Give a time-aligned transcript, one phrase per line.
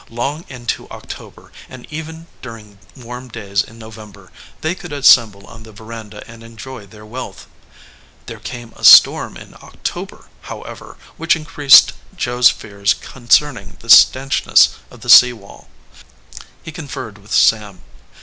[0.09, 4.31] Long into October, and even during warm days in November,
[4.61, 7.45] they could assemble on the veranda and enjoy their wealth.
[8.25, 14.43] There came a storm in October, however, which increased Joe s fears concerning the stanch
[14.47, 15.69] ness of the sea wall.
[16.63, 17.83] He conferred with Sam.